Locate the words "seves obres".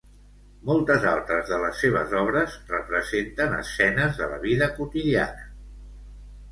1.85-2.57